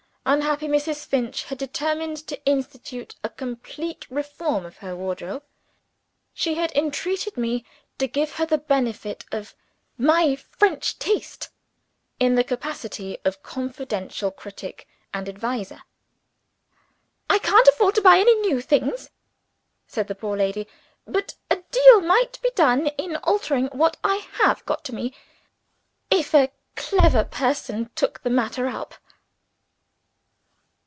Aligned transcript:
Unhappy 0.23 0.67
Mrs. 0.67 1.03
Finch 1.07 1.45
had 1.45 1.57
determined 1.57 2.15
to 2.27 2.41
institute 2.45 3.15
a 3.23 3.27
complete 3.27 4.05
reform 4.11 4.67
of 4.67 4.77
her 4.77 4.95
wardrobe. 4.95 5.43
She 6.31 6.53
had 6.53 6.71
entreated 6.73 7.37
me 7.37 7.65
to 7.97 8.07
give 8.07 8.33
her 8.33 8.45
the 8.45 8.59
benefit 8.59 9.25
of 9.31 9.55
"my 9.97 10.35
French 10.35 10.99
taste," 10.99 11.49
in 12.19 12.35
the 12.35 12.43
capacity 12.43 13.17
of 13.25 13.41
confidential 13.41 14.29
critic 14.29 14.87
and 15.11 15.27
adviser. 15.27 15.81
"I 17.27 17.39
can't 17.39 17.67
afford 17.69 17.95
to 17.95 18.01
buy 18.01 18.19
any 18.19 18.35
new 18.47 18.61
things," 18.61 19.09
said 19.87 20.07
the 20.07 20.15
poor 20.15 20.37
lady. 20.37 20.67
"But 21.07 21.33
a 21.49 21.63
deal 21.71 21.99
might 21.99 22.39
be 22.43 22.51
done 22.55 22.87
in 22.95 23.15
altering 23.17 23.67
what 23.71 23.97
I 24.03 24.17
have 24.33 24.63
got 24.67 24.87
by 24.91 24.95
me, 24.95 25.13
if 26.11 26.35
a 26.35 26.51
clever 26.75 27.23
person 27.25 27.89
took 27.95 28.21
the 28.21 28.29
matter 28.29 28.67
up." 28.67 28.93